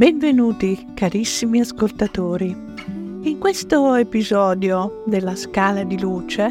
[0.00, 2.56] Benvenuti carissimi ascoltatori.
[3.20, 6.50] In questo episodio della Scala di Luce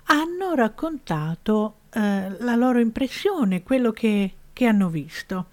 [0.04, 5.46] hanno raccontato eh, la loro impressione, quello che, che hanno visto.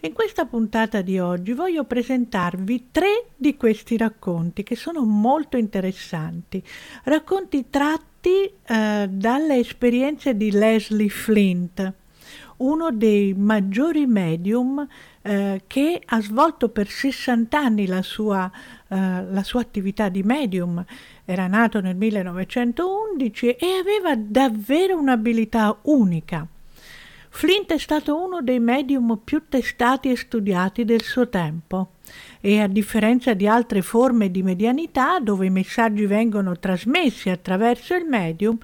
[0.00, 6.62] In questa puntata di oggi voglio presentarvi tre di questi racconti che sono molto interessanti,
[7.04, 11.92] racconti tratti eh, dalle esperienze di Leslie Flint,
[12.58, 14.84] uno dei maggiori medium
[15.22, 18.50] eh, che ha svolto per 60 anni la sua,
[18.88, 18.96] eh,
[19.30, 20.84] la sua attività di medium
[21.24, 26.46] era nato nel 1911 e aveva davvero un'abilità unica.
[27.30, 31.92] Flint è stato uno dei medium più testati e studiati del suo tempo
[32.40, 38.06] e a differenza di altre forme di medianità dove i messaggi vengono trasmessi attraverso il
[38.06, 38.58] medium,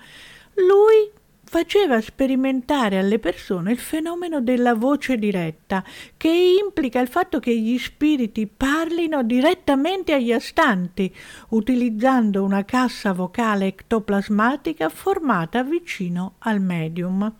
[0.55, 1.11] lui
[1.55, 5.85] faceva sperimentare alle persone il fenomeno della voce diretta,
[6.17, 11.15] che implica il fatto che gli spiriti parlino direttamente agli astanti,
[11.51, 17.33] utilizzando una cassa vocale ectoplasmatica formata vicino al medium.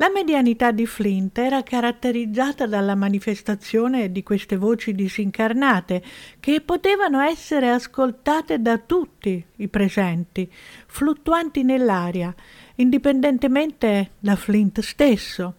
[0.00, 6.02] La medianità di Flint era caratterizzata dalla manifestazione di queste voci disincarnate
[6.38, 10.48] che potevano essere ascoltate da tutti i presenti,
[10.86, 12.32] fluttuanti nell'aria,
[12.78, 15.54] indipendentemente da Flint stesso.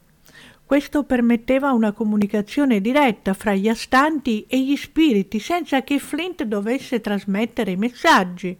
[0.66, 7.02] Questo permetteva una comunicazione diretta fra gli astanti e gli spiriti senza che Flint dovesse
[7.02, 8.56] trasmettere i messaggi.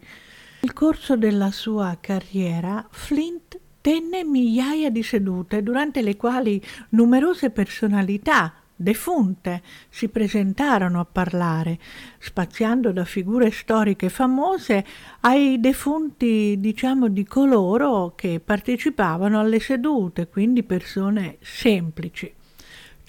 [0.60, 6.60] Nel corso della sua carriera, Flint tenne migliaia di sedute durante le quali
[6.90, 11.78] numerose personalità defunte si presentarono a parlare,
[12.18, 14.84] spaziando da figure storiche famose
[15.20, 22.32] ai defunti, diciamo, di coloro che partecipavano alle sedute, quindi persone semplici.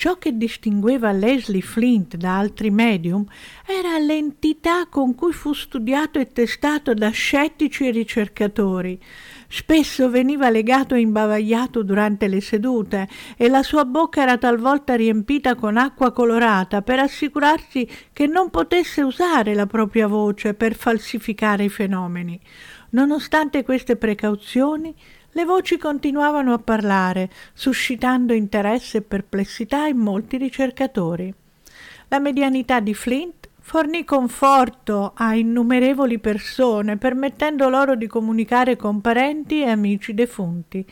[0.02, 3.24] Ciò che distingueva Leslie Flint da altri medium
[3.68, 9.00] era l'entità con cui fu studiato e testato da scettici e ricercatori,
[9.53, 15.56] Spesso veniva legato e imbavagliato durante le sedute e la sua bocca era talvolta riempita
[15.56, 21.70] con acqua colorata per assicurarsi che non potesse usare la propria voce per falsificare i
[21.70, 22.40] fenomeni.
[22.91, 24.96] Nonostante queste precauzioni,
[25.31, 31.34] le voci continuavano a parlare, suscitando interesse e perplessità in molti ricercatori.
[32.08, 39.61] La medianità di Flint fornì conforto a innumerevoli persone, permettendo loro di comunicare con parenti
[39.61, 40.85] e amici defunti.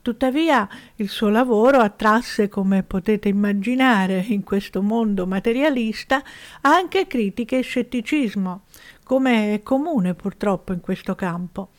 [0.00, 6.22] Tuttavia il suo lavoro attrasse, come potete immaginare in questo mondo materialista,
[6.62, 8.62] anche critiche e scetticismo,
[9.04, 11.70] come è comune purtroppo in questo campo.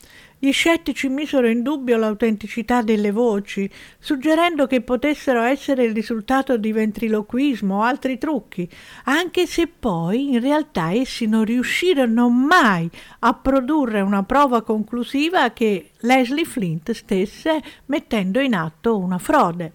[0.44, 6.74] Gli scettici misero in dubbio l'autenticità delle voci, suggerendo che potessero essere il risultato di
[6.74, 8.69] ventriloquismo o altri trucchi,
[9.06, 15.92] anche se poi in realtà essi non riuscirono mai a produrre una prova conclusiva che
[16.00, 19.72] Leslie Flint stesse mettendo in atto una frode.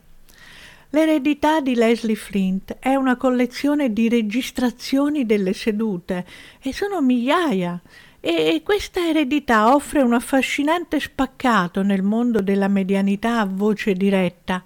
[0.91, 6.27] L'eredità di Leslie Flint è una collezione di registrazioni delle sedute
[6.61, 7.81] e sono migliaia
[8.21, 14.65] e questa eredità offre un affascinante spaccato nel mondo della medianità a voce diretta.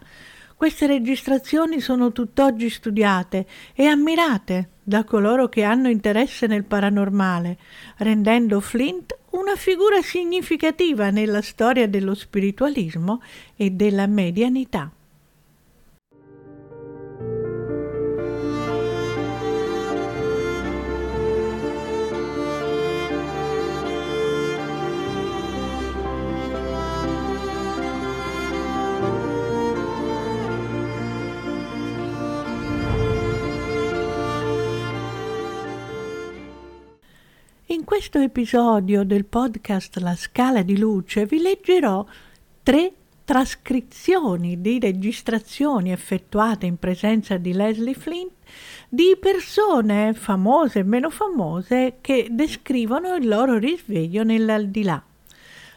[0.56, 7.58] Queste registrazioni sono tutt'oggi studiate e ammirate da coloro che hanno interesse nel paranormale,
[7.98, 13.22] rendendo Flint una figura significativa nella storia dello spiritualismo
[13.56, 14.90] e della medianità.
[37.72, 42.04] In questo episodio del podcast La scala di luce vi leggerò
[42.62, 42.92] tre
[43.24, 48.32] trascrizioni di registrazioni effettuate in presenza di Leslie Flint
[48.90, 55.02] di persone famose e meno famose che descrivono il loro risveglio nell'aldilà.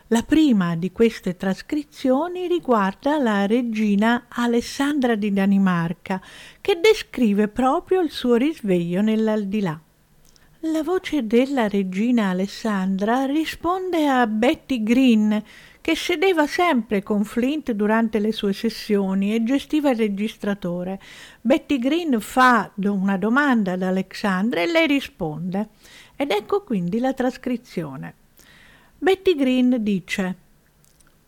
[0.07, 6.21] La prima di queste trascrizioni riguarda la regina Alessandra di Danimarca,
[6.59, 9.79] che descrive proprio il suo risveglio nell'aldilà.
[10.71, 15.43] La voce della regina Alessandra risponde a Betty Green,
[15.79, 20.99] che sedeva sempre con Flint durante le sue sessioni e gestiva il registratore.
[21.39, 25.69] Betty Green fa una domanda ad Alexandra e lei risponde.
[26.15, 28.15] Ed ecco quindi la trascrizione.
[28.97, 30.35] Betty Green dice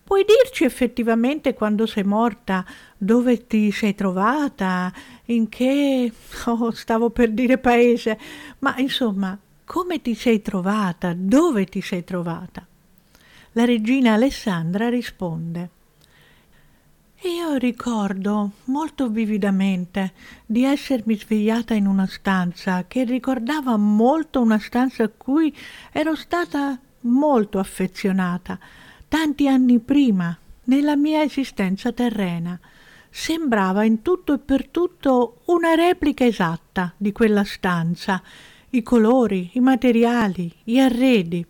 [0.08, 2.64] Puoi dirci effettivamente quando sei morta
[2.98, 4.90] dove ti sei trovata,
[5.26, 6.10] in che...
[6.48, 8.18] oh, stavo per dire paese,
[8.60, 12.66] ma insomma, come ti sei trovata, dove ti sei trovata?
[13.52, 15.72] La regina Alessandra risponde
[17.24, 20.14] io ricordo molto vividamente
[20.46, 25.54] di essermi svegliata in una stanza che ricordava molto una stanza a cui
[25.92, 28.58] ero stata molto affezionata
[29.08, 32.60] tanti anni prima, nella mia esistenza terrena.
[33.10, 38.22] Sembrava in tutto e per tutto una replica esatta di quella stanza,
[38.72, 41.46] i colori, i materiali, gli arredi.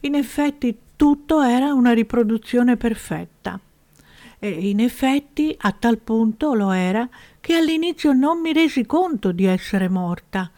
[0.00, 3.58] In effetti tutto era una riproduzione perfetta.
[4.38, 7.08] E in effetti a tal punto lo era
[7.40, 10.50] che all'inizio non mi resi conto di essere morta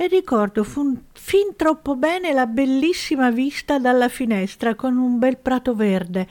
[0.00, 6.26] e ricordo fin troppo bene la bellissima vista dalla finestra con un bel prato verde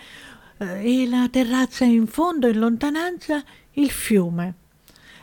[0.58, 3.44] eh, e la terrazza in fondo in lontananza
[3.74, 4.54] il fiume.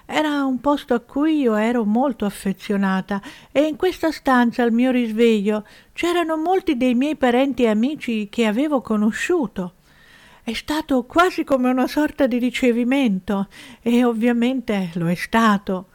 [0.06, 3.20] Era un posto a cui io ero molto affezionata
[3.50, 8.46] e in questa stanza al mio risveglio c'erano molti dei miei parenti e amici che
[8.46, 9.72] avevo conosciuto.
[10.44, 13.48] È stato quasi come una sorta di ricevimento
[13.82, 15.88] e ovviamente lo è stato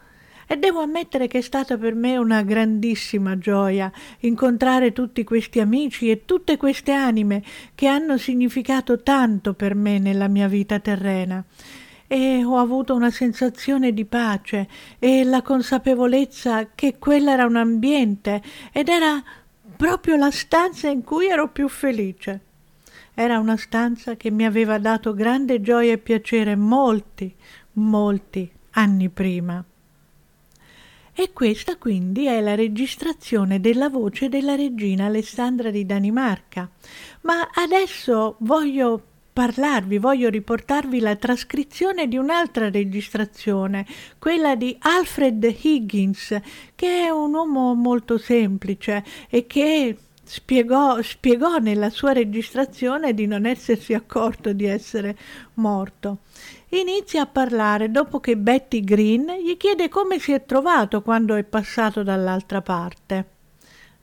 [0.51, 3.89] e devo ammettere che è stata per me una grandissima gioia
[4.19, 7.41] incontrare tutti questi amici e tutte queste anime
[7.73, 11.41] che hanno significato tanto per me nella mia vita terrena
[12.05, 14.67] e ho avuto una sensazione di pace
[14.99, 18.41] e la consapevolezza che quella era un ambiente
[18.73, 19.23] ed era
[19.77, 22.41] proprio la stanza in cui ero più felice.
[23.13, 27.33] Era una stanza che mi aveva dato grande gioia e piacere molti,
[27.75, 29.63] molti anni prima.
[31.13, 36.69] E questa quindi è la registrazione della voce della regina Alessandra di Danimarca.
[37.21, 39.03] Ma adesso voglio
[39.33, 43.85] parlarvi, voglio riportarvi la trascrizione di un'altra registrazione,
[44.19, 46.39] quella di Alfred Higgins,
[46.75, 53.45] che è un uomo molto semplice e che spiegò, spiegò nella sua registrazione di non
[53.45, 55.17] essersi accorto di essere
[55.55, 56.19] morto
[56.79, 61.43] inizia a parlare dopo che Betty Green gli chiede come si è trovato quando è
[61.43, 63.29] passato dall'altra parte.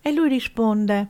[0.00, 1.08] E lui risponde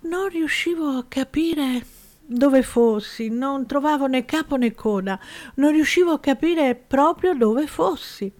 [0.00, 1.86] Non riuscivo a capire
[2.26, 5.18] dove fossi, non trovavo né capo né coda,
[5.56, 8.30] non riuscivo a capire proprio dove fossi.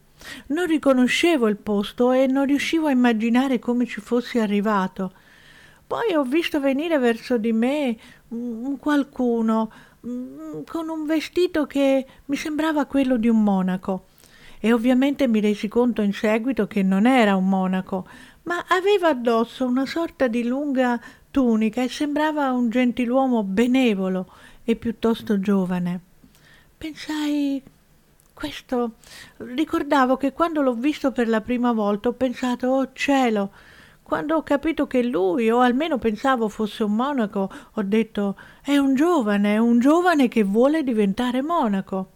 [0.48, 5.12] Non riconoscevo il posto e non riuscivo a immaginare come ci fossi arrivato.
[5.86, 7.96] Poi ho visto venire verso di me
[8.28, 9.70] un qualcuno,
[10.06, 14.06] Mm, con un vestito che mi sembrava quello di un monaco.
[14.60, 18.06] E ovviamente mi resi conto in seguito che non era un monaco,
[18.42, 21.00] ma aveva addosso una sorta di lunga
[21.30, 24.30] tunica e sembrava un gentiluomo benevolo
[24.62, 26.00] e piuttosto giovane.
[26.76, 27.62] Pensai
[28.34, 28.96] questo
[29.38, 33.52] ricordavo che quando l'ho visto per la prima volta ho pensato oh cielo
[34.04, 38.94] quando ho capito che lui, o almeno pensavo fosse un monaco, ho detto è un
[38.94, 42.10] giovane, un giovane che vuole diventare monaco.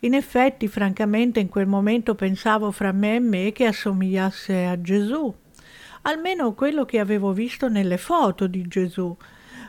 [0.00, 5.32] In effetti, francamente, in quel momento pensavo fra me e me che assomigliasse a Gesù,
[6.02, 9.16] almeno quello che avevo visto nelle foto di Gesù,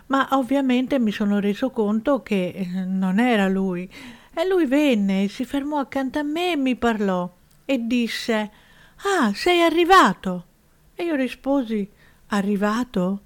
[0.08, 3.88] ma ovviamente mi sono reso conto che eh, non era lui.
[4.34, 7.32] E lui venne, si fermò accanto a me e mi parlò
[7.66, 8.52] e disse
[9.04, 10.46] Ah, sei arrivato.
[10.96, 11.88] E io risposi
[12.28, 13.22] Arrivato?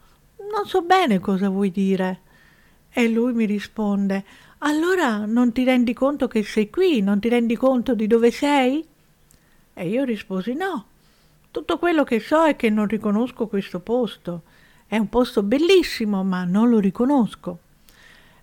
[0.52, 2.22] Non so bene cosa vuoi dire.
[2.92, 4.26] E lui mi risponde
[4.60, 7.02] Allora non ti rendi conto che sei qui?
[7.02, 8.86] Non ti rendi conto di dove sei?
[9.74, 10.86] E io risposi No.
[11.52, 14.44] Tutto quello che so è che non riconosco questo posto.
[14.88, 17.60] È un posto bellissimo, ma non lo riconosco.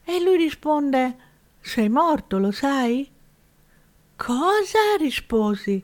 [0.05, 1.17] E lui risponde
[1.61, 3.09] Sei morto, lo sai?
[4.17, 4.79] Cosa?
[4.99, 5.83] risposi.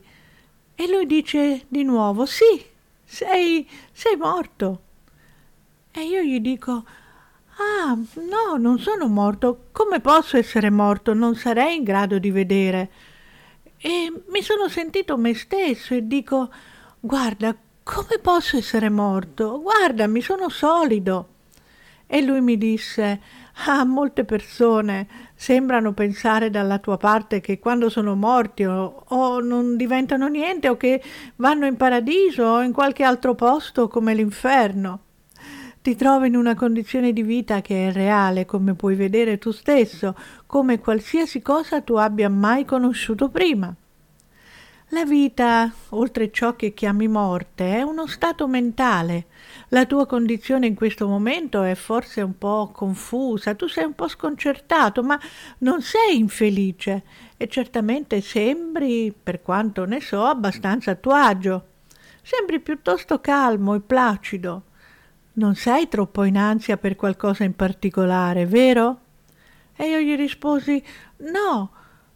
[0.75, 2.71] E lui dice di nuovo Sì,
[3.13, 4.81] sei, sei morto.
[5.91, 6.85] E io gli dico
[7.59, 9.67] Ah, no, non sono morto.
[9.71, 11.13] Come posso essere morto?
[11.13, 12.91] Non sarei in grado di vedere.
[13.77, 16.51] E mi sono sentito me stesso e dico
[16.99, 19.61] Guarda, come posso essere morto?
[19.61, 21.29] Guarda, mi sono solido.
[22.07, 23.21] E lui mi disse
[23.67, 29.77] Ah, molte persone sembrano pensare dalla tua parte che quando sono morti o, o, non
[29.77, 31.03] diventano niente o che
[31.37, 35.01] vanno in paradiso o in qualche altro posto come l'inferno.
[35.83, 40.17] Ti trovi in una condizione di vita che è reale, come puoi vedere tu stesso,
[40.47, 43.75] come qualsiasi cosa tu abbia mai conosciuto prima.
[44.91, 49.27] La vita, oltre ciò che chiami morte, è uno stato mentale.
[49.69, 54.09] La tua condizione in questo momento è forse un po' confusa, tu sei un po'
[54.09, 55.19] sconcertato, ma
[55.59, 57.03] non sei infelice
[57.37, 61.67] e certamente sembri, per quanto ne so, abbastanza a tuo agio.
[62.23, 64.63] Sembri piuttosto calmo e placido.
[65.35, 69.01] Non sei troppo in ansia per qualcosa in particolare, vero?
[69.75, 70.83] E io gli risposi
[71.33, 71.71] no,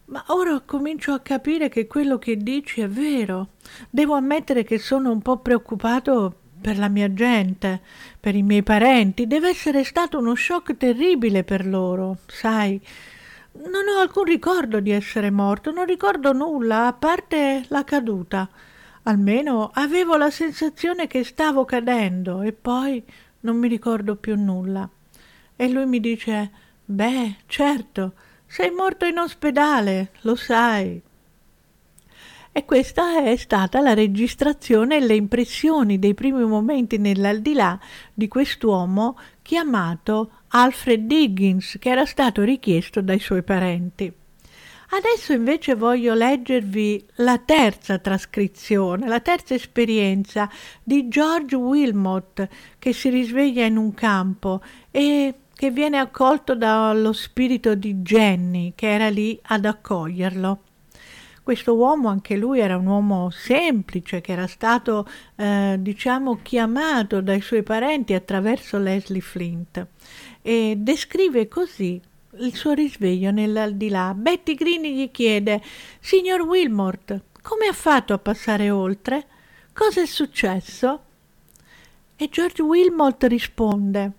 [0.05, 3.49] ma ora comincio a capire che quello che dici è vero.
[3.89, 6.35] Devo ammettere che sono un po' preoccupato
[6.67, 7.79] per la mia gente,
[8.19, 9.25] per i miei parenti.
[9.25, 12.77] Deve essere stato uno shock terribile per loro, sai.
[13.53, 18.49] Non ho alcun ricordo di essere morto, non ricordo nulla, a parte la caduta.
[19.03, 23.01] Almeno avevo la sensazione che stavo cadendo e poi
[23.41, 24.89] non mi ricordo più nulla.
[25.55, 26.51] E lui mi dice:
[26.83, 28.11] Beh, certo,
[28.45, 31.01] sei morto in ospedale, lo sai.
[32.57, 37.79] E questa è stata la registrazione e le impressioni dei primi momenti nell'aldilà
[38.11, 44.11] di quest'uomo chiamato Alfred Diggins, che era stato richiesto dai suoi parenti.
[44.89, 50.49] Adesso invece voglio leggervi la terza trascrizione, la terza esperienza
[50.81, 52.47] di George Wilmot
[52.79, 58.91] che si risveglia in un campo e che viene accolto dallo spirito di Jenny che
[58.91, 60.61] era lì ad accoglierlo.
[61.47, 67.39] Questo uomo, anche lui, era un uomo semplice che era stato, eh, diciamo, chiamato dai
[67.39, 69.87] suoi parenti attraverso Leslie Flint
[70.41, 72.01] e descrive così
[72.39, 74.13] il suo risveglio nell'aldilà.
[74.13, 75.61] Betty Green gli chiede:
[76.01, 79.25] Signor Wilmort, come ha fatto a passare oltre?
[79.71, 81.03] Cosa è successo?
[82.17, 84.11] E George Wilmot risponde: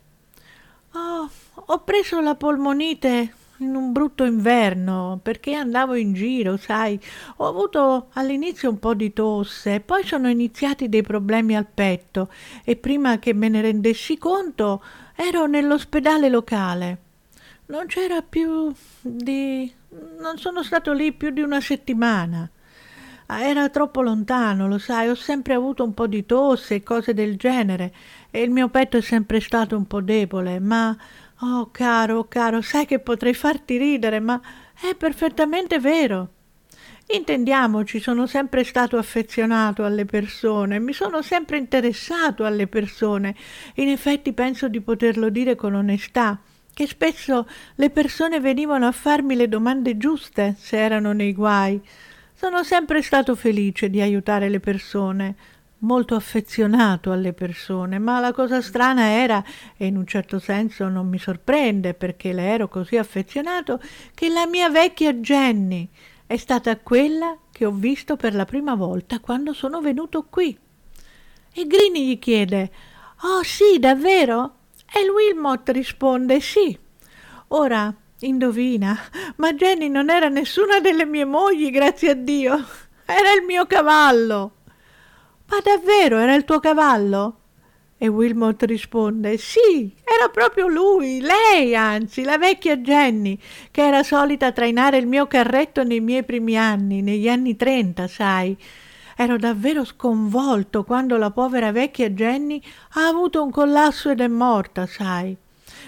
[0.92, 7.00] Oh, ho preso la polmonite in un brutto inverno perché andavo in giro, sai.
[7.36, 12.30] Ho avuto all'inizio un po' di tosse, poi sono iniziati dei problemi al petto
[12.64, 14.82] e prima che me ne rendessi conto
[15.14, 16.98] ero nell'ospedale locale.
[17.66, 19.70] Non c'era più di.
[20.20, 22.48] non sono stato lì più di una settimana.
[23.30, 27.12] Ah, era troppo lontano, lo sai, ho sempre avuto un po' di tosse e cose
[27.12, 27.92] del genere
[28.30, 30.96] e il mio petto è sempre stato un po' debole, ma
[31.40, 34.40] oh caro, caro, sai che potrei farti ridere, ma
[34.80, 36.30] è perfettamente vero.
[37.10, 43.34] Intendiamoci, sono sempre stato affezionato alle persone, mi sono sempre interessato alle persone.
[43.76, 46.38] In effetti penso di poterlo dire con onestà,
[46.74, 51.80] che spesso le persone venivano a farmi le domande giuste se erano nei guai.
[52.34, 55.34] Sono sempre stato felice di aiutare le persone,
[55.80, 59.42] molto affezionato alle persone, ma la cosa strana era,
[59.76, 63.80] e in un certo senso non mi sorprende perché le ero così affezionato,
[64.14, 65.88] che la mia vecchia Jenny
[66.26, 70.56] è stata quella che ho visto per la prima volta quando sono venuto qui.
[71.52, 72.70] E Grini gli chiede:
[73.22, 74.54] Oh sì, davvero?
[74.92, 76.78] E il Wilmot risponde: Sì.
[77.48, 78.98] Ora Indovina,
[79.36, 82.54] ma Jenny non era nessuna delle mie mogli, grazie a Dio.
[83.06, 84.57] Era il mio cavallo.
[85.50, 87.38] Ma davvero era il tuo cavallo?
[87.96, 93.38] E Wilmot risponde: Sì, era proprio lui, lei anzi, la vecchia Jenny,
[93.70, 98.56] che era solita trainare il mio carretto nei miei primi anni, negli anni trenta, sai.
[99.16, 102.62] Ero davvero sconvolto quando la povera vecchia Jenny
[102.92, 105.36] ha avuto un collasso ed è morta, sai.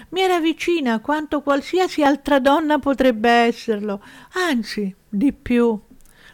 [0.09, 4.03] Mi era vicina quanto qualsiasi altra donna potrebbe esserlo,
[4.33, 5.79] anzi, di più.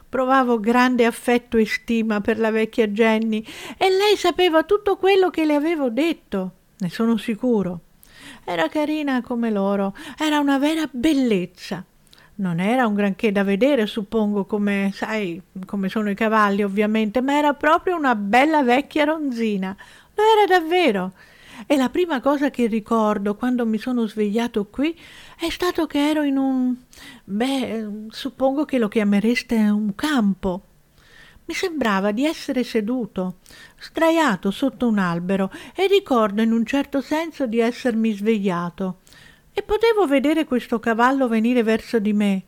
[0.09, 3.45] Provavo grande affetto e stima per la vecchia Jenny
[3.77, 7.81] e lei sapeva tutto quello che le avevo detto, ne sono sicuro.
[8.45, 11.83] Era carina come loro, era una vera bellezza.
[12.35, 17.35] Non era un granché da vedere, suppongo, come sai, come sono i cavalli, ovviamente, ma
[17.35, 19.75] era proprio una bella vecchia ronzina.
[20.13, 21.13] Lo era davvero.
[21.65, 24.97] E la prima cosa che ricordo quando mi sono svegliato qui
[25.37, 26.75] è stato che ero in un...
[27.23, 30.63] beh, suppongo che lo chiamereste un campo.
[31.45, 33.37] Mi sembrava di essere seduto,
[33.79, 38.99] sdraiato sotto un albero e ricordo in un certo senso di essermi svegliato.
[39.53, 42.43] E potevo vedere questo cavallo venire verso di me.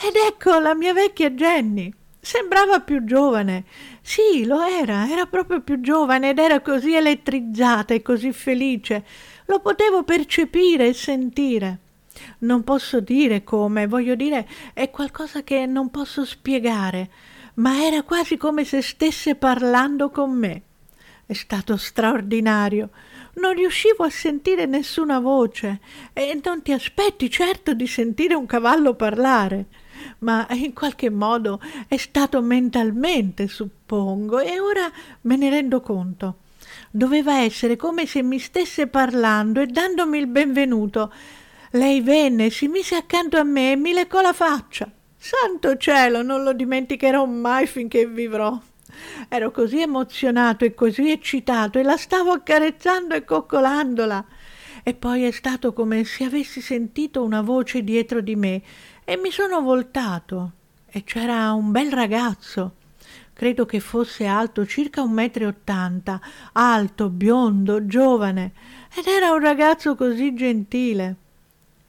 [0.00, 1.92] Ed ecco la mia vecchia Jenny.
[2.26, 3.62] Sembrava più giovane.
[4.02, 9.04] Sì, lo era, era proprio più giovane ed era così elettrizzata e così felice.
[9.44, 11.78] Lo potevo percepire e sentire.
[12.38, 17.10] Non posso dire come, voglio dire, è qualcosa che non posso spiegare,
[17.54, 20.62] ma era quasi come se stesse parlando con me.
[21.26, 22.90] È stato straordinario.
[23.34, 25.78] Non riuscivo a sentire nessuna voce
[26.12, 29.66] e non ti aspetti certo di sentire un cavallo parlare
[30.18, 34.90] ma in qualche modo è stato mentalmente, suppongo, e ora
[35.22, 36.38] me ne rendo conto.
[36.90, 41.12] Doveva essere come se mi stesse parlando e dandomi il benvenuto.
[41.72, 44.90] Lei venne, si mise accanto a me e mi leccò la faccia.
[45.16, 48.58] Santo cielo, non lo dimenticherò mai finché vivrò.
[49.28, 54.24] Ero così emozionato e così eccitato e la stavo accarezzando e coccolandola.
[54.82, 58.62] E poi è stato come se avessi sentito una voce dietro di me
[59.08, 60.50] e mi sono voltato
[60.88, 62.74] e c'era un bel ragazzo.
[63.32, 66.20] Credo che fosse alto circa un metro e ottanta,
[66.52, 68.52] alto, biondo, giovane,
[68.92, 71.14] ed era un ragazzo così gentile.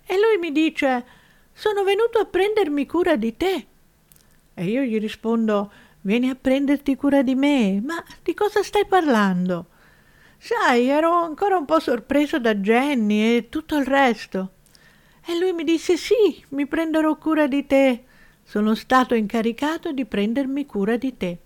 [0.06, 1.06] E lui mi dice
[1.54, 3.66] Sono venuto a prendermi cura di te.
[4.54, 7.82] E io gli rispondo Vieni a prenderti cura di me.
[7.84, 9.70] Ma di cosa stai parlando?
[10.38, 14.52] Sai, ero ancora un po' sorpreso da Jenny e tutto il resto.
[15.30, 18.04] E lui mi disse sì, mi prenderò cura di te.
[18.44, 21.38] Sono stato incaricato di prendermi cura di te.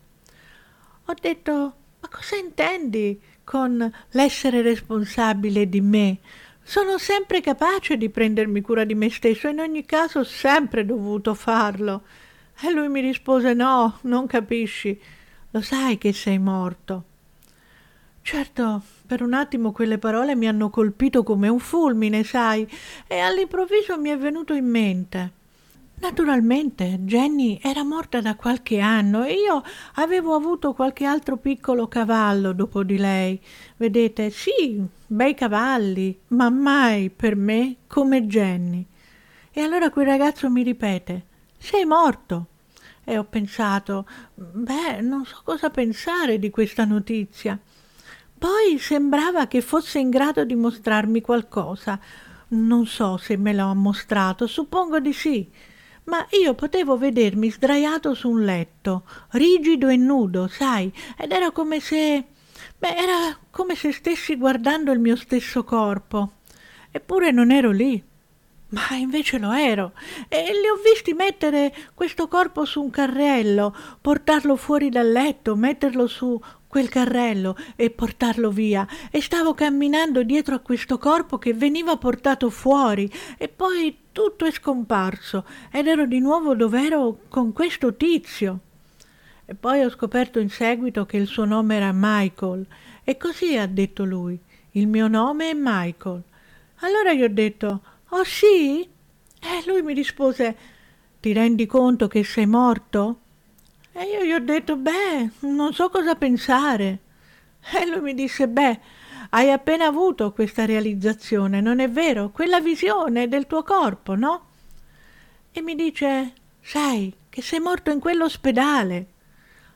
[1.06, 1.54] Ho detto,
[2.00, 6.20] ma cosa intendi con l'essere responsabile di me?
[6.62, 10.86] Sono sempre capace di prendermi cura di me stesso e in ogni caso ho sempre
[10.86, 12.04] dovuto farlo.
[12.62, 15.02] E lui mi rispose no, non capisci.
[15.50, 17.04] Lo sai che sei morto.
[18.22, 22.66] Certo, per un attimo quelle parole mi hanno colpito come un fulmine, sai,
[23.08, 25.32] e all'improvviso mi è venuto in mente.
[25.96, 29.64] Naturalmente Jenny era morta da qualche anno e io
[29.96, 33.38] avevo avuto qualche altro piccolo cavallo dopo di lei.
[33.76, 38.86] Vedete, sì, bei cavalli, ma mai per me come Jenny.
[39.52, 41.26] E allora quel ragazzo mi ripete:
[41.58, 42.46] Sei morto.
[43.04, 47.60] E ho pensato: Beh, non so cosa pensare di questa notizia.
[48.42, 52.00] Poi sembrava che fosse in grado di mostrarmi qualcosa.
[52.48, 55.48] Non so se me lo ha mostrato, suppongo di sì.
[56.06, 61.80] Ma io potevo vedermi sdraiato su un letto, rigido e nudo, sai, ed era come
[61.80, 62.24] se.
[62.80, 66.32] Beh, era come se stessi guardando il mio stesso corpo.
[66.90, 68.04] Eppure non ero lì.
[68.70, 69.92] Ma invece lo ero,
[70.30, 76.08] e li ho visti mettere questo corpo su un carrello, portarlo fuori dal letto, metterlo
[76.08, 76.42] su
[76.72, 82.50] quel carrello e portarlo via e stavo camminando dietro a questo corpo che veniva portato
[82.50, 88.60] fuori e poi tutto è scomparso ed ero di nuovo dov'ero con questo tizio.
[89.44, 92.66] E poi ho scoperto in seguito che il suo nome era Michael
[93.04, 94.40] e così ha detto lui,
[94.72, 96.24] il mio nome è Michael.
[96.84, 98.82] Allora gli ho detto, oh sì?
[98.82, 100.56] E lui mi rispose,
[101.20, 103.20] ti rendi conto che sei morto?
[103.94, 107.00] E io gli ho detto, beh, non so cosa pensare.
[107.74, 108.80] E lui mi disse, beh,
[109.32, 112.30] hai appena avuto questa realizzazione, non è vero?
[112.30, 114.46] Quella visione del tuo corpo, no?
[115.52, 119.08] E mi dice, sai, che sei morto in quell'ospedale.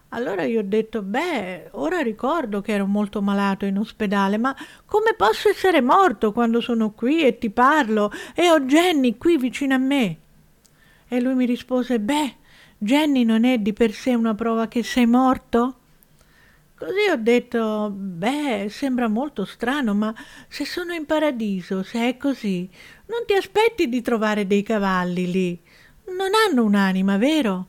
[0.10, 5.13] Allora io ho detto, beh, ora ricordo che ero molto malato in ospedale, ma come
[5.13, 9.78] posso essere morto quando sono qui e ti parlo e ho Jenny qui vicino a
[9.78, 10.17] me?
[11.08, 12.36] E lui mi rispose, beh,
[12.78, 15.80] Jenny non è di per sé una prova che sei morto?
[16.78, 20.14] Così ho detto, beh, sembra molto strano, ma
[20.50, 22.70] se sono in paradiso, se è così,
[23.06, 25.62] non ti aspetti di trovare dei cavalli lì.
[26.18, 27.68] Non hanno un'anima, vero?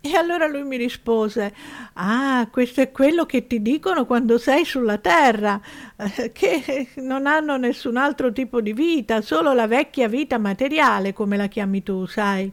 [0.00, 1.54] E allora lui mi rispose,
[1.92, 5.60] ah, questo è quello che ti dicono quando sei sulla terra,
[5.96, 11.36] eh, che non hanno nessun altro tipo di vita, solo la vecchia vita materiale, come
[11.36, 12.50] la chiami tu, sai.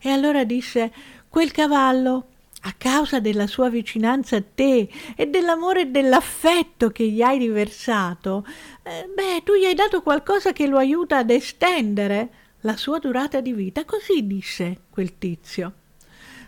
[0.00, 0.92] E allora disse,
[1.28, 2.26] quel cavallo,
[2.62, 8.46] a causa della sua vicinanza a te e dell'amore e dell'affetto che gli hai riversato,
[8.82, 12.28] eh, beh, tu gli hai dato qualcosa che lo aiuta ad estendere
[12.60, 13.84] la sua durata di vita.
[13.84, 15.72] Così disse quel tizio.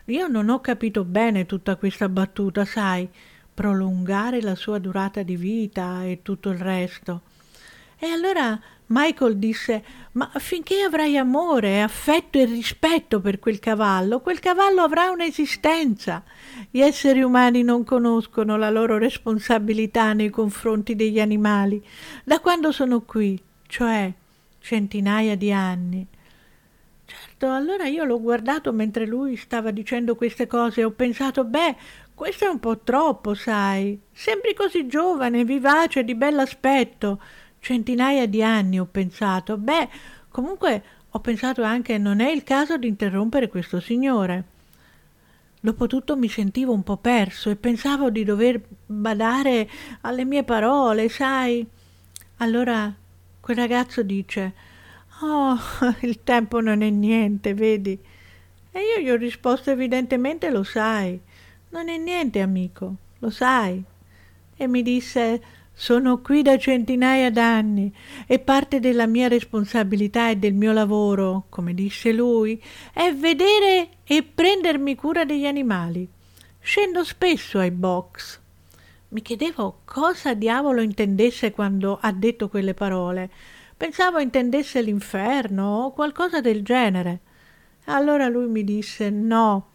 [0.06, 3.08] Io non ho capito bene tutta questa battuta, sai,
[3.54, 7.22] prolungare la sua durata di vita e tutto il resto.
[7.98, 8.60] E allora
[8.94, 15.10] Michael disse: Ma finché avrai amore, affetto e rispetto per quel cavallo, quel cavallo avrà
[15.10, 16.22] un'esistenza.
[16.70, 21.82] Gli esseri umani non conoscono la loro responsabilità nei confronti degli animali
[22.22, 24.12] da quando sono qui, cioè
[24.60, 26.06] centinaia di anni.
[27.04, 31.76] Certo, allora io l'ho guardato mentre lui stava dicendo queste cose e ho pensato, beh,
[32.14, 33.98] questo è un po' troppo, sai.
[34.12, 37.20] Sembri così giovane, vivace, di bell'aspetto.
[37.62, 39.88] Centinaia di anni ho pensato, beh,
[40.30, 44.44] comunque ho pensato anche non è il caso di interrompere questo signore.
[45.60, 49.70] Dopotutto mi sentivo un po' perso e pensavo di dover badare
[50.00, 51.64] alle mie parole, sai.
[52.38, 52.92] Allora
[53.38, 54.52] quel ragazzo dice
[55.20, 55.56] Oh,
[56.02, 57.96] il tempo non è niente, vedi?
[58.72, 61.16] E io gli ho risposto evidentemente lo sai.
[61.68, 63.80] Non è niente, amico, lo sai.
[64.56, 67.92] E mi disse sono qui da centinaia d'anni
[68.28, 74.22] e parte della mia responsabilità e del mio lavoro, come disse lui, è vedere e
[74.22, 76.08] prendermi cura degli animali.
[76.60, 78.38] Scendo spesso ai box.
[79.08, 83.28] Mi chiedevo cosa diavolo intendesse quando ha detto quelle parole.
[83.76, 87.18] Pensavo intendesse l'inferno o qualcosa del genere.
[87.86, 89.70] Allora lui mi disse no.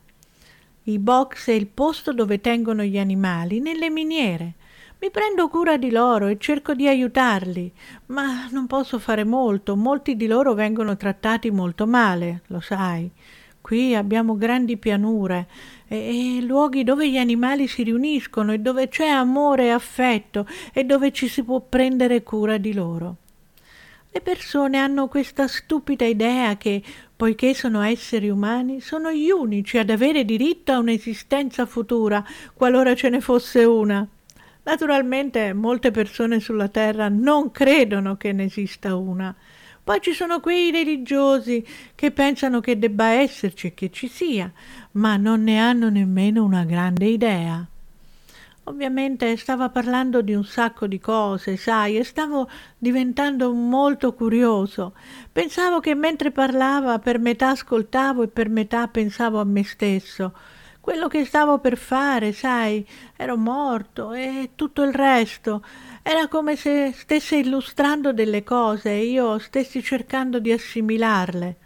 [0.84, 4.54] I box è il posto dove tengono gli animali, nelle miniere.
[5.00, 7.72] Mi prendo cura di loro e cerco di aiutarli,
[8.08, 9.76] ma non posso fare molto.
[9.76, 13.08] Molti di loro vengono trattati molto male, lo sai.
[13.62, 15.48] Qui abbiamo grandi pianure
[15.88, 20.84] e, e, luoghi dove gli animali si riuniscono e dove c'è amore e affetto e
[20.84, 23.18] dove ci si può prendere cura di loro.
[24.10, 26.82] Le persone hanno questa stupida idea che,
[27.16, 33.10] poiché sono esseri umani, sono gli unici ad avere diritto a un'esistenza futura, qualora ce
[33.10, 34.08] ne fosse una.
[34.68, 39.34] Naturalmente molte persone sulla Terra non credono che ne esista una.
[39.82, 44.52] Poi ci sono quei religiosi che pensano che debba esserci e che ci sia,
[44.92, 47.66] ma non ne hanno nemmeno una grande idea.
[48.66, 54.96] Ovviamente stava parlando di un sacco di cose, sai, e stavo diventando molto curioso.
[55.32, 60.34] Pensavo che mentre parlava per metà ascoltavo e per metà pensavo a me stesso.
[60.88, 65.62] Quello che stavo per fare, sai, ero morto e tutto il resto.
[66.02, 71.58] Era come se stesse illustrando delle cose e io stessi cercando di assimilarle.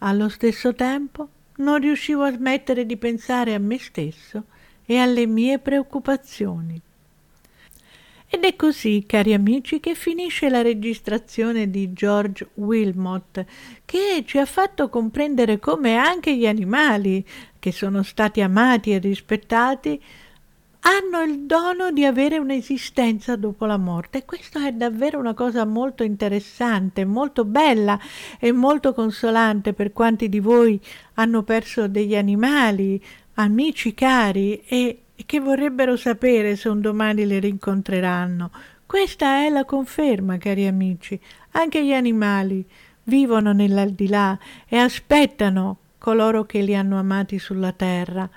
[0.00, 4.44] Allo stesso tempo non riuscivo a smettere di pensare a me stesso
[4.84, 6.78] e alle mie preoccupazioni.
[8.32, 13.44] Ed è così, cari amici, che finisce la registrazione di George Wilmot,
[13.84, 17.26] che ci ha fatto comprendere come anche gli animali,
[17.58, 20.00] che sono stati amati e rispettati,
[20.82, 24.24] hanno il dono di avere un'esistenza dopo la morte.
[24.24, 27.98] Questo è davvero una cosa molto interessante, molto bella
[28.38, 30.80] e molto consolante per quanti di voi
[31.14, 33.02] hanno perso degli animali,
[33.34, 38.50] amici cari e che vorrebbero sapere se un domani li rincontreranno.
[38.86, 41.18] Questa è la conferma, cari amici.
[41.52, 42.64] Anche gli animali
[43.04, 48.28] vivono nell'aldilà e aspettano coloro che li hanno amati sulla terra.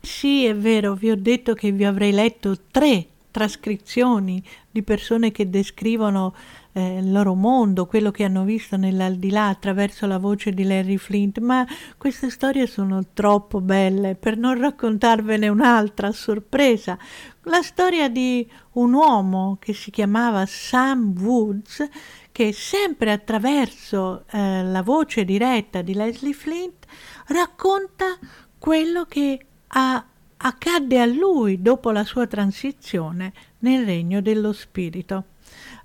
[0.00, 5.48] Sì, è vero, vi ho detto che vi avrei letto tre trascrizioni di persone che
[5.50, 6.34] descrivono
[6.72, 11.38] eh, il loro mondo, quello che hanno visto nell'aldilà attraverso la voce di Larry Flint,
[11.38, 11.66] ma
[11.98, 16.98] queste storie sono troppo belle per non raccontarvene un'altra sorpresa.
[17.44, 21.86] La storia di un uomo che si chiamava Sam Woods,
[22.30, 26.86] che sempre attraverso eh, la voce diretta di Leslie Flint
[27.26, 28.18] racconta
[28.58, 30.06] quello che ha
[30.44, 35.26] accadde a lui dopo la sua transizione nel regno dello spirito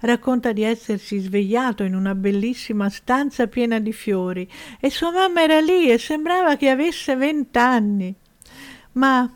[0.01, 5.59] racconta di essersi svegliato in una bellissima stanza piena di fiori e sua mamma era
[5.59, 8.13] lì e sembrava che avesse vent'anni.
[8.93, 9.29] Ma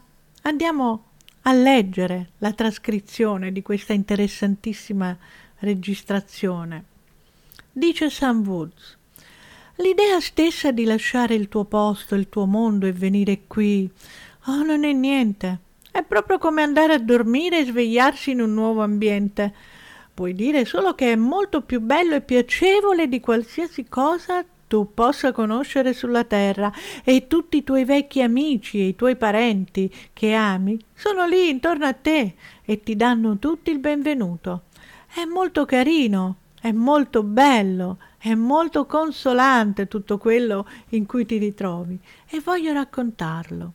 [0.44, 1.06] andiamo
[1.44, 5.18] a leggere la trascrizione di questa interessantissima
[5.60, 6.84] registrazione.
[7.72, 9.00] Dice Sam Woods
[9.82, 13.90] L'idea stessa di lasciare il tuo posto, il tuo mondo e venire qui,
[14.46, 15.60] oh, non è niente.
[15.90, 19.54] È proprio come andare a dormire e svegliarsi in un nuovo ambiente.
[20.14, 25.34] Puoi dire solo che è molto più bello e piacevole di qualsiasi cosa tu possa
[25.34, 26.72] conoscere sulla terra
[27.04, 31.86] e tutti i tuoi vecchi amici e i tuoi parenti che ami sono lì intorno
[31.86, 34.64] a te e ti danno tutti il benvenuto.
[35.14, 42.00] È molto carino, è molto bello, è molto consolante tutto quello in cui ti ritrovi
[42.30, 43.74] e voglio raccontarlo.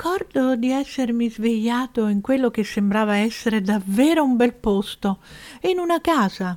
[0.00, 5.18] Ricordo di essermi svegliato in quello che sembrava essere davvero un bel posto,
[5.62, 6.56] in una casa,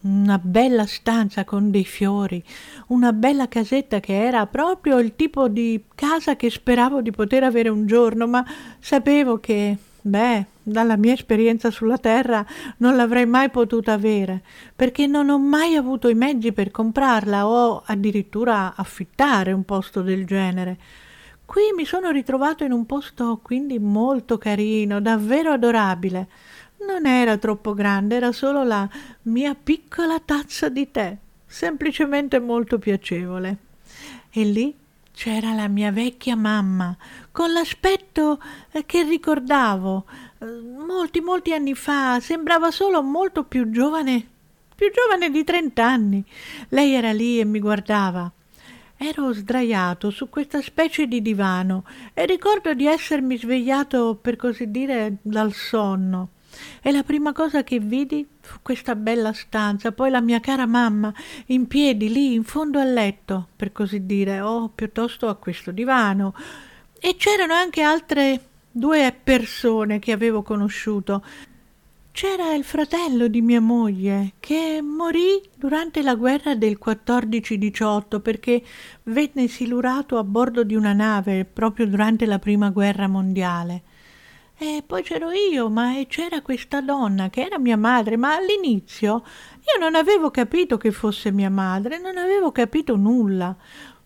[0.00, 2.42] una bella stanza con dei fiori,
[2.88, 7.68] una bella casetta che era proprio il tipo di casa che speravo di poter avere
[7.68, 8.44] un giorno, ma
[8.80, 12.44] sapevo che, beh, dalla mia esperienza sulla terra
[12.78, 14.42] non l'avrei mai potuta avere,
[14.74, 20.26] perché non ho mai avuto i mezzi per comprarla o addirittura affittare un posto del
[20.26, 20.76] genere.
[21.50, 26.28] Qui mi sono ritrovato in un posto quindi molto carino, davvero adorabile.
[26.86, 28.88] Non era troppo grande, era solo la
[29.22, 33.56] mia piccola tazza di tè, semplicemente molto piacevole.
[34.30, 34.72] E lì
[35.12, 36.96] c'era la mia vecchia mamma,
[37.32, 40.04] con l'aspetto eh, che ricordavo.
[40.38, 44.24] Eh, molti, molti anni fa sembrava solo molto più giovane,
[44.76, 46.24] più giovane di trent'anni.
[46.68, 48.30] Lei era lì e mi guardava.
[49.02, 55.16] Ero sdraiato su questa specie di divano e ricordo di essermi svegliato, per così dire,
[55.22, 56.32] dal sonno.
[56.82, 61.10] E la prima cosa che vidi fu questa bella stanza, poi la mia cara mamma
[61.46, 66.34] in piedi lì in fondo al letto, per così dire, o piuttosto a questo divano.
[67.00, 71.24] E c'erano anche altre due persone che avevo conosciuto,
[72.20, 78.62] c'era il fratello di mia moglie che morì durante la guerra del 14-18 perché
[79.04, 83.82] venne silurato a bordo di una nave proprio durante la prima guerra mondiale.
[84.58, 89.80] E poi c'ero io, ma c'era questa donna che era mia madre, ma all'inizio io
[89.80, 93.56] non avevo capito che fosse mia madre, non avevo capito nulla.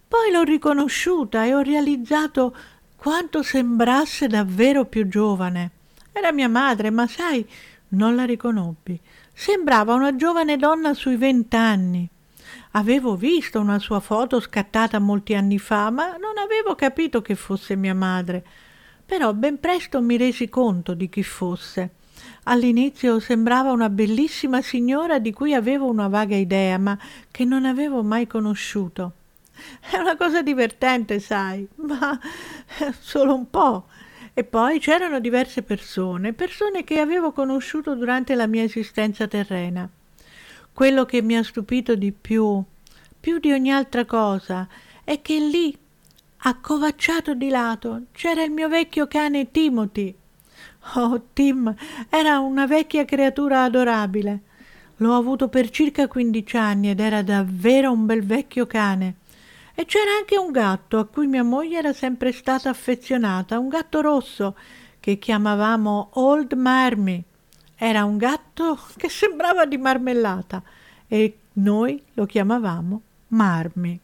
[0.06, 2.54] Poi l'ho riconosciuta e ho realizzato
[2.94, 5.70] quanto sembrasse davvero più giovane.
[6.12, 7.44] Era mia madre, ma sai,
[7.88, 8.98] non la riconobbi.
[9.32, 12.08] Sembrava una giovane donna sui vent'anni.
[12.72, 17.76] Avevo visto una sua foto scattata molti anni fa, ma non avevo capito che fosse
[17.76, 18.44] mia madre.
[19.06, 21.90] Però ben presto mi resi conto di chi fosse.
[22.44, 26.98] All'inizio sembrava una bellissima signora di cui avevo una vaga idea, ma
[27.30, 29.12] che non avevo mai conosciuto.
[29.80, 32.18] È una cosa divertente, sai, ma
[32.98, 33.86] solo un po'.
[34.36, 39.88] E poi c'erano diverse persone, persone che avevo conosciuto durante la mia esistenza terrena.
[40.72, 42.60] Quello che mi ha stupito di più,
[43.20, 44.66] più di ogni altra cosa,
[45.04, 45.76] è che lì,
[46.38, 50.12] accovacciato di lato, c'era il mio vecchio cane Timothy.
[50.96, 51.72] Oh, Tim
[52.08, 54.40] era una vecchia creatura adorabile.
[54.96, 59.14] L'ho avuto per circa quindici anni ed era davvero un bel vecchio cane.
[59.76, 64.00] E c'era anche un gatto a cui mia moglie era sempre stata affezionata, un gatto
[64.00, 64.56] rosso
[65.00, 67.22] che chiamavamo Old Marmy.
[67.76, 70.62] Era un gatto che sembrava di marmellata
[71.08, 74.00] e noi lo chiamavamo Marmy.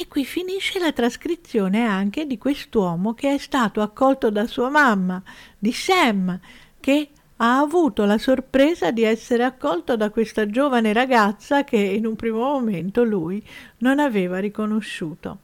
[0.00, 5.20] E qui finisce la trascrizione anche di quest'uomo che è stato accolto da sua mamma,
[5.58, 6.38] di Sam,
[6.78, 12.16] che ha avuto la sorpresa di essere accolto da questa giovane ragazza che in un
[12.16, 13.42] primo momento lui
[13.78, 15.38] non aveva riconosciuto.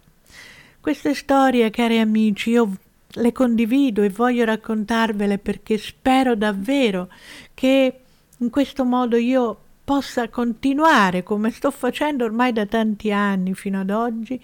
[0.81, 2.71] Queste storie, cari amici, io
[3.17, 7.09] le condivido e voglio raccontarvele perché spero davvero
[7.55, 8.01] che
[8.39, 13.91] in questo modo io possa continuare, come sto facendo ormai da tanti anni fino ad
[13.91, 14.43] oggi,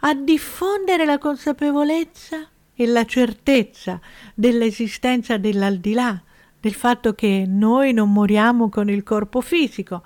[0.00, 4.00] a diffondere la consapevolezza e la certezza
[4.34, 6.22] dell'esistenza dell'aldilà,
[6.60, 10.02] del fatto che noi non moriamo con il corpo fisico.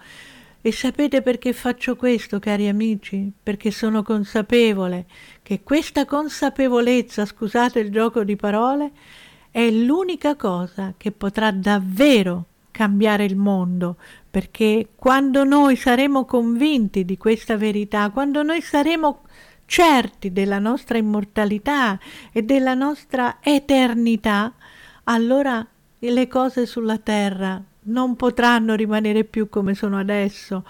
[0.60, 3.30] E sapete perché faccio questo, cari amici?
[3.42, 5.06] Perché sono consapevole
[5.42, 8.92] che questa consapevolezza, scusate il gioco di parole,
[9.50, 13.96] è l'unica cosa che potrà davvero cambiare il mondo
[14.34, 19.20] perché quando noi saremo convinti di questa verità, quando noi saremo
[19.64, 21.96] certi della nostra immortalità
[22.32, 24.52] e della nostra eternità,
[25.04, 25.64] allora
[26.10, 30.64] le cose sulla terra non potranno rimanere più come sono adesso,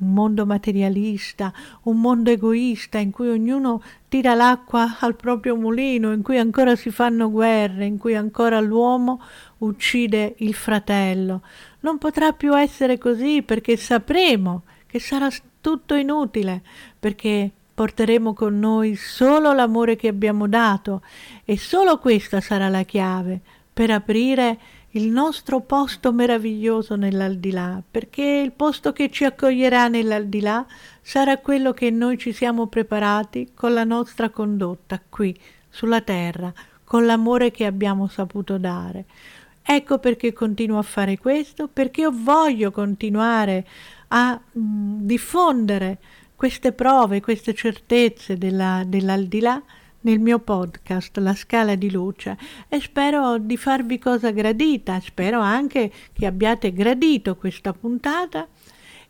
[0.00, 6.22] un mondo materialista, un mondo egoista in cui ognuno tira l'acqua al proprio mulino, in
[6.22, 9.20] cui ancora si fanno guerre, in cui ancora l'uomo
[9.58, 11.42] uccide il fratello.
[11.80, 15.28] Non potrà più essere così perché sapremo che sarà
[15.60, 16.62] tutto inutile,
[16.98, 21.02] perché porteremo con noi solo l'amore che abbiamo dato
[21.44, 23.40] e solo questa sarà la chiave
[23.72, 24.58] per aprire
[24.94, 30.66] il nostro posto meraviglioso nell'aldilà, perché il posto che ci accoglierà nell'aldilà
[31.00, 36.52] sarà quello che noi ci siamo preparati con la nostra condotta qui sulla terra,
[36.82, 39.04] con l'amore che abbiamo saputo dare.
[39.62, 43.64] Ecco perché continuo a fare questo, perché io voglio continuare
[44.08, 45.98] a mh, diffondere
[46.34, 49.62] queste prove, queste certezze della, dell'aldilà
[50.02, 52.36] nel mio podcast La scala di luce
[52.68, 58.46] e spero di farvi cosa gradita, spero anche che abbiate gradito questa puntata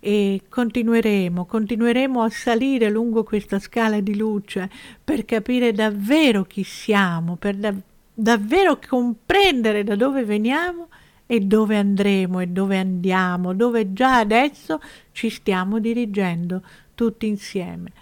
[0.01, 4.71] e continueremo, continueremo a salire lungo questa scala di luce
[5.05, 10.89] per capire davvero chi siamo, per dav- davvero comprendere da dove veniamo
[11.27, 14.81] e dove andremo e dove andiamo, dove già adesso
[15.13, 16.63] ci stiamo dirigendo
[16.95, 17.93] tutti insieme.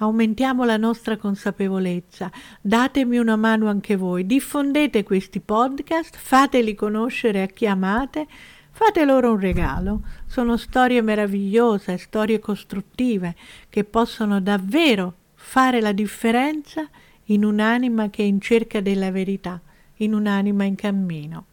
[0.00, 2.30] Aumentiamo la nostra consapevolezza,
[2.60, 8.28] datemi una mano anche voi, diffondete questi podcast, fateli conoscere a chi amate,
[8.70, 10.02] fate loro un regalo.
[10.24, 13.34] Sono storie meravigliose, storie costruttive
[13.68, 16.88] che possono davvero fare la differenza
[17.24, 19.60] in un'anima che è in cerca della verità,
[19.96, 21.44] in un'anima in cammino.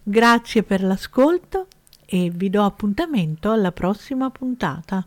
[0.00, 1.66] Grazie per l'ascolto
[2.06, 5.04] e vi do appuntamento alla prossima puntata.